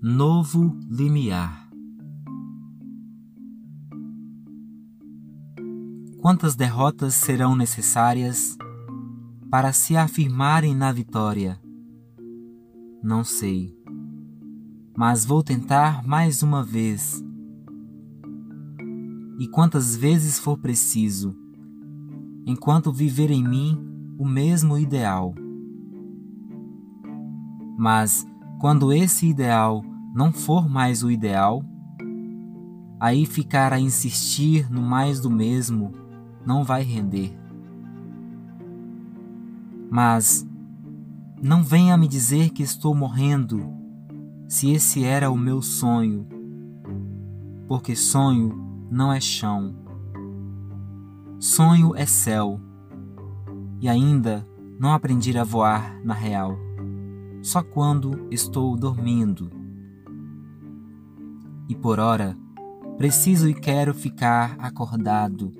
[0.00, 1.68] Novo limiar.
[6.20, 8.56] Quantas derrotas serão necessárias
[9.50, 11.60] para se afirmarem na vitória?
[13.02, 13.76] Não sei,
[14.96, 17.24] mas vou tentar mais uma vez.
[19.40, 21.36] E quantas vezes for preciso,
[22.46, 23.87] enquanto viver em mim
[24.18, 25.32] o mesmo ideal.
[27.78, 28.26] Mas
[28.60, 31.62] quando esse ideal não for mais o ideal,
[32.98, 35.92] aí ficar a insistir no mais do mesmo
[36.44, 37.38] não vai render.
[39.88, 40.44] Mas
[41.40, 43.72] não venha me dizer que estou morrendo,
[44.48, 46.26] se esse era o meu sonho,
[47.68, 49.76] porque sonho não é chão.
[51.38, 52.60] Sonho é céu,
[53.80, 54.46] e ainda
[54.78, 56.68] não aprendi a voar na real
[57.42, 59.50] só quando estou dormindo.
[61.68, 62.36] E por ora,
[62.96, 65.52] preciso e quero ficar acordado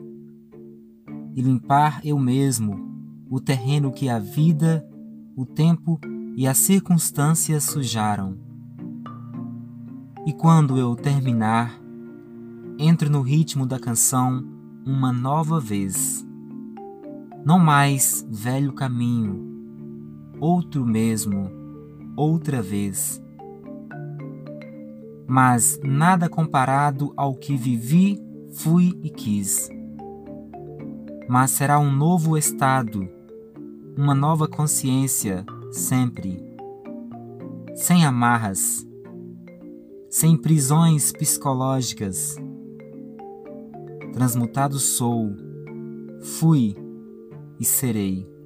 [1.34, 2.88] e limpar eu mesmo
[3.30, 4.86] o terreno que a vida,
[5.36, 6.00] o tempo
[6.36, 8.36] e as circunstâncias sujaram.
[10.27, 11.80] E quando eu terminar,
[12.78, 14.44] entro no ritmo da canção
[14.84, 16.17] uma nova vez.
[17.48, 19.42] Não mais velho caminho,
[20.38, 21.50] outro mesmo
[22.14, 23.22] outra vez.
[25.27, 29.70] Mas nada comparado ao que vivi, fui e quis.
[31.26, 33.08] Mas será um novo estado,
[33.96, 36.44] uma nova consciência, sempre.
[37.74, 38.86] Sem amarras,
[40.10, 42.36] sem prisões psicológicas.
[44.12, 45.34] Transmutado sou,
[46.20, 46.76] fui
[47.59, 48.38] e serei.